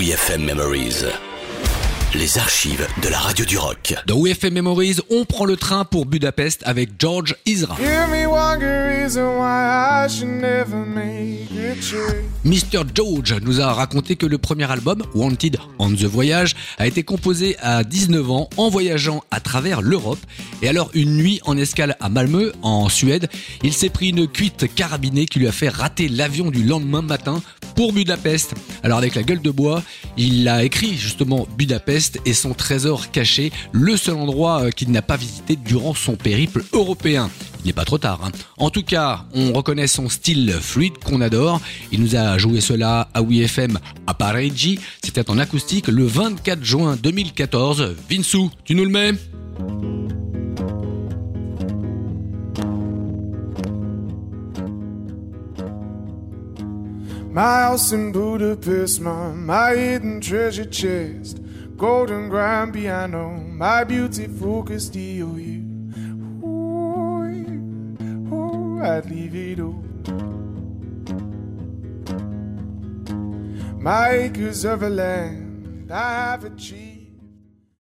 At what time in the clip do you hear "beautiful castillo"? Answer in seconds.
63.84-65.34